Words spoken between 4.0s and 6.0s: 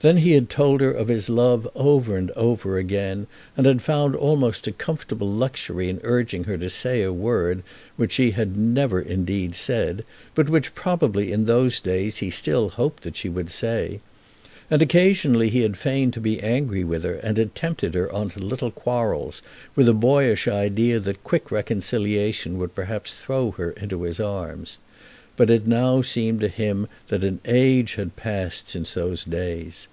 almost a comfortable luxury in